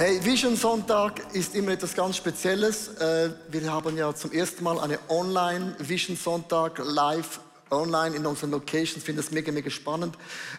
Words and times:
Hey, 0.00 0.24
Vision 0.24 0.54
Sonntag 0.54 1.34
ist 1.34 1.56
immer 1.56 1.72
etwas 1.72 1.92
ganz 1.92 2.16
Spezielles. 2.16 2.86
Äh, 3.00 3.30
wir 3.48 3.72
haben 3.72 3.96
ja 3.96 4.14
zum 4.14 4.30
ersten 4.30 4.62
Mal 4.62 4.78
eine 4.78 4.96
Online 5.08 5.74
Vision 5.80 6.16
Sonntag 6.16 6.78
live 6.78 7.40
online 7.70 8.16
in 8.16 8.26
unseren 8.26 8.50
Locations. 8.50 8.96
Ich 8.96 9.04
finde 9.04 9.22
das 9.22 9.30
mega, 9.30 9.52
mega 9.52 9.70
spannend. 9.70 10.16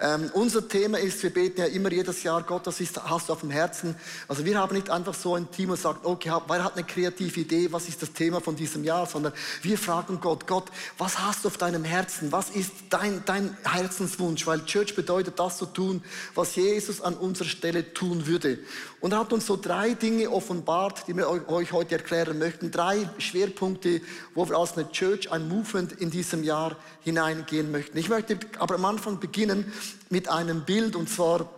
Ähm, 0.00 0.30
unser 0.34 0.66
Thema 0.68 0.98
ist, 0.98 1.22
wir 1.22 1.30
beten 1.30 1.60
ja 1.60 1.66
immer 1.66 1.90
jedes 1.90 2.22
Jahr, 2.22 2.42
Gott, 2.42 2.66
das 2.66 2.80
ist, 2.80 3.02
hast 3.02 3.28
du 3.28 3.32
auf 3.32 3.40
dem 3.40 3.50
Herzen. 3.50 3.96
Also 4.28 4.44
wir 4.44 4.58
haben 4.58 4.74
nicht 4.74 4.90
einfach 4.90 5.14
so 5.14 5.34
ein 5.34 5.50
Team 5.50 5.70
und 5.70 5.78
sagt, 5.78 6.04
okay, 6.04 6.32
wer 6.48 6.64
hat 6.64 6.74
eine 6.74 6.84
kreative 6.84 7.40
Idee, 7.40 7.72
was 7.72 7.88
ist 7.88 8.02
das 8.02 8.12
Thema 8.12 8.40
von 8.40 8.56
diesem 8.56 8.84
Jahr, 8.84 9.06
sondern 9.06 9.32
wir 9.62 9.78
fragen 9.78 10.20
Gott, 10.20 10.46
Gott, 10.46 10.66
was 10.98 11.18
hast 11.18 11.44
du 11.44 11.48
auf 11.48 11.56
deinem 11.56 11.84
Herzen? 11.84 12.32
Was 12.32 12.50
ist 12.50 12.72
dein, 12.90 13.22
dein 13.24 13.56
Herzenswunsch? 13.64 14.46
Weil 14.46 14.64
Church 14.64 14.94
bedeutet, 14.94 15.38
das 15.38 15.58
zu 15.58 15.66
tun, 15.66 16.02
was 16.34 16.56
Jesus 16.56 17.00
an 17.00 17.14
unserer 17.14 17.48
Stelle 17.48 17.92
tun 17.94 18.26
würde. 18.26 18.58
Und 19.00 19.12
er 19.12 19.18
hat 19.18 19.32
uns 19.32 19.46
so 19.46 19.56
drei 19.56 19.94
Dinge 19.94 20.30
offenbart, 20.30 21.08
die 21.08 21.16
wir 21.16 21.28
euch 21.28 21.72
heute 21.72 21.96
erklären 21.96 22.38
möchten. 22.38 22.70
Drei 22.70 23.08
Schwerpunkte, 23.18 24.00
wo 24.34 24.48
wir 24.48 24.56
als 24.56 24.76
eine 24.76 24.90
Church, 24.92 25.30
ein 25.30 25.48
Movement 25.48 25.92
in 25.92 26.10
diesem 26.10 26.44
Jahr 26.44 26.76
hineingehen 27.00 27.70
möchten. 27.70 27.98
Ich 27.98 28.08
möchte 28.08 28.38
aber 28.58 28.76
am 28.76 28.84
Anfang 28.84 29.20
beginnen 29.20 29.72
mit 30.10 30.28
einem 30.28 30.64
Bild 30.64 30.96
und 30.96 31.08
zwar 31.08 31.48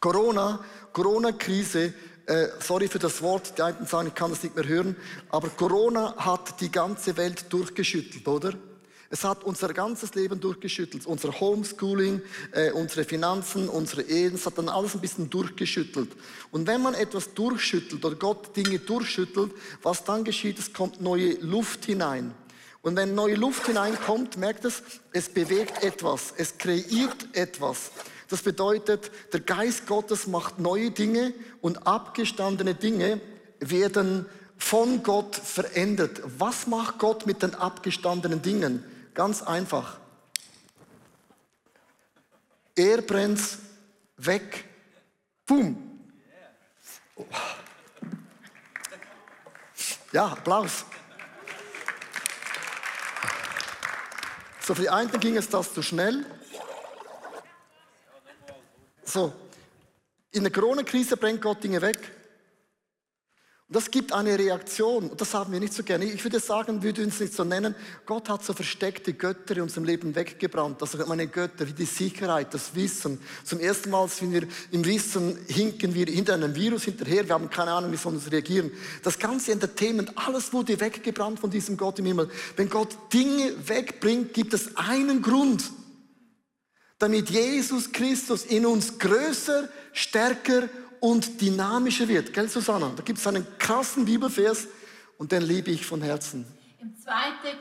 Corona, 0.00 0.60
Corona-Krise. 0.92 1.94
Äh, 2.26 2.48
sorry 2.60 2.88
für 2.88 2.98
das 2.98 3.20
Wort, 3.22 3.58
die 3.58 3.62
einen 3.62 3.86
sagen, 3.86 4.08
ich 4.08 4.14
kann 4.14 4.30
das 4.30 4.42
nicht 4.42 4.54
mehr 4.54 4.66
hören, 4.66 4.96
aber 5.28 5.48
Corona 5.48 6.14
hat 6.16 6.60
die 6.60 6.70
ganze 6.70 7.16
Welt 7.16 7.52
durchgeschüttelt, 7.52 8.26
oder? 8.28 8.52
Es 9.12 9.24
hat 9.24 9.44
unser 9.44 9.74
ganzes 9.74 10.14
Leben 10.14 10.40
durchgeschüttelt. 10.40 11.04
Unser 11.04 11.38
Homeschooling, 11.38 12.22
äh, 12.52 12.70
unsere 12.70 13.04
Finanzen, 13.04 13.68
unsere 13.68 14.00
Ehen, 14.00 14.36
es 14.36 14.46
hat 14.46 14.56
dann 14.56 14.70
alles 14.70 14.94
ein 14.94 15.02
bisschen 15.02 15.28
durchgeschüttelt. 15.28 16.08
Und 16.50 16.66
wenn 16.66 16.80
man 16.80 16.94
etwas 16.94 17.34
durchschüttelt 17.34 18.02
oder 18.02 18.16
Gott 18.16 18.56
Dinge 18.56 18.78
durchschüttelt, 18.78 19.52
was 19.82 20.04
dann 20.04 20.24
geschieht, 20.24 20.58
es 20.58 20.72
kommt 20.72 21.02
neue 21.02 21.34
Luft 21.40 21.84
hinein. 21.84 22.32
Und 22.82 22.96
wenn 22.96 23.14
neue 23.14 23.36
Luft 23.36 23.66
hineinkommt, 23.66 24.36
merkt 24.36 24.64
es, 24.64 24.82
es 25.12 25.28
bewegt 25.28 25.82
etwas, 25.84 26.34
es 26.36 26.58
kreiert 26.58 27.28
etwas. 27.32 27.92
Das 28.28 28.42
bedeutet, 28.42 29.10
der 29.32 29.40
Geist 29.40 29.86
Gottes 29.86 30.26
macht 30.26 30.58
neue 30.58 30.90
Dinge 30.90 31.32
und 31.60 31.86
abgestandene 31.86 32.74
Dinge 32.74 33.20
werden 33.60 34.26
von 34.56 35.02
Gott 35.02 35.36
verändert. 35.36 36.22
Was 36.38 36.66
macht 36.66 36.98
Gott 36.98 37.26
mit 37.26 37.42
den 37.42 37.54
abgestandenen 37.54 38.42
Dingen? 38.42 38.84
Ganz 39.14 39.42
einfach. 39.42 39.98
Er 42.74 43.02
brennt 43.02 43.40
weg. 44.16 44.64
Boom. 45.46 46.00
Ja, 50.12 50.28
Applaus. 50.28 50.84
So, 54.64 54.74
für 54.74 54.82
die 54.82 54.90
einen 54.90 55.10
ging 55.18 55.36
es 55.36 55.48
das 55.48 55.74
zu 55.74 55.82
schnell. 55.82 56.24
So, 59.04 59.32
in 60.30 60.44
der 60.44 60.52
Corona-Krise 60.52 61.16
bringt 61.16 61.42
Gott 61.42 61.62
Dinge 61.64 61.82
weg. 61.82 61.98
Und 63.68 63.76
das 63.76 63.90
gibt 63.90 64.12
eine 64.12 64.38
Reaktion. 64.38 65.08
Und 65.08 65.20
das 65.20 65.32
haben 65.32 65.52
wir 65.52 65.58
nicht 65.58 65.72
so 65.72 65.82
gerne. 65.82 66.04
Ich 66.04 66.22
würde 66.22 66.40
sagen, 66.40 66.82
wir 66.82 66.96
würden 66.96 67.08
es 67.08 67.20
nicht 67.20 67.32
so 67.32 67.42
nennen. 67.42 67.74
Gott 68.04 68.28
hat 68.28 68.44
so 68.44 68.52
versteckte 68.52 69.14
Götter 69.14 69.56
in 69.56 69.62
unserem 69.62 69.84
Leben 69.84 70.14
weggebrannt. 70.14 70.82
Also 70.82 70.98
meine 71.06 71.26
Götter 71.26 71.66
wie 71.66 71.72
die 71.72 71.86
Sicherheit, 71.86 72.52
das 72.52 72.74
Wissen. 72.74 73.18
Zum 73.44 73.60
ersten 73.60 73.90
Mal 73.90 74.08
sind 74.08 74.32
wir 74.32 74.46
im 74.72 74.84
Wissen, 74.84 75.38
hinken 75.46 75.94
wir 75.94 76.06
hinter 76.06 76.34
einem 76.34 76.54
Virus 76.54 76.84
hinterher. 76.84 77.26
Wir 77.26 77.34
haben 77.34 77.48
keine 77.48 77.72
Ahnung, 77.72 77.92
wie 77.92 77.96
wir 77.96 78.06
uns 78.06 78.30
reagieren. 78.30 78.70
Das 79.02 79.18
ganze 79.18 79.52
Entertainment, 79.52 80.12
alles 80.16 80.52
wurde 80.52 80.78
weggebrannt 80.78 81.40
von 81.40 81.50
diesem 81.50 81.76
Gott 81.76 81.98
im 81.98 82.04
Himmel. 82.04 82.30
Wenn 82.56 82.68
Gott 82.68 82.90
Dinge 83.12 83.54
wegbringt, 83.66 84.34
gibt 84.34 84.52
es 84.52 84.76
einen 84.76 85.22
Grund. 85.22 85.70
Damit 86.98 87.30
Jesus 87.30 87.90
Christus 87.90 88.44
in 88.44 88.66
uns 88.66 88.98
größer, 88.98 89.68
stärker 89.92 90.68
und 91.02 91.40
dynamischer 91.40 92.06
wird. 92.06 92.32
Gell, 92.32 92.48
Susanna? 92.48 92.92
Da 92.94 93.02
gibt 93.02 93.18
es 93.18 93.26
einen 93.26 93.44
krassen 93.58 94.04
Bibelvers 94.04 94.68
und 95.18 95.32
den 95.32 95.42
liebe 95.42 95.72
ich 95.72 95.84
von 95.84 96.00
Herzen. 96.00 96.46
Im 96.80 96.96
2. 96.96 97.12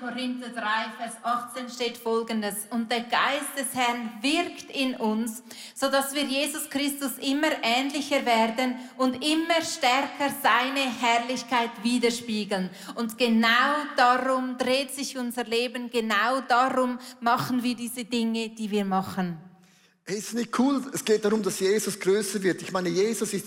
Korinther 0.00 0.48
3, 0.48 0.60
Vers 0.96 1.16
18 1.22 1.68
steht 1.68 1.98
folgendes: 1.98 2.66
Und 2.70 2.90
der 2.90 3.02
Geist 3.02 3.56
des 3.56 3.72
Herrn 3.74 4.10
wirkt 4.22 4.74
in 4.74 4.96
uns, 4.96 5.44
sodass 5.74 6.14
wir 6.14 6.24
Jesus 6.24 6.68
Christus 6.68 7.12
immer 7.20 7.50
ähnlicher 7.62 8.26
werden 8.26 8.74
und 8.96 9.24
immer 9.24 9.62
stärker 9.62 10.34
seine 10.42 10.80
Herrlichkeit 10.80 11.70
widerspiegeln. 11.84 12.70
Und 12.96 13.18
genau 13.18 13.74
darum 13.96 14.58
dreht 14.58 14.92
sich 14.92 15.16
unser 15.16 15.44
Leben, 15.44 15.90
genau 15.90 16.40
darum 16.48 16.98
machen 17.20 17.62
wir 17.62 17.76
diese 17.76 18.04
Dinge, 18.04 18.48
die 18.48 18.68
wir 18.68 18.84
machen. 18.84 19.47
Hey, 20.08 20.16
ist 20.16 20.32
nicht 20.32 20.58
cool? 20.58 20.80
Es 20.94 21.04
geht 21.04 21.22
darum, 21.22 21.42
dass 21.42 21.60
Jesus 21.60 22.00
größer 22.00 22.42
wird. 22.42 22.62
Ich 22.62 22.72
meine, 22.72 22.88
Jesus 22.88 23.34
ist 23.34 23.46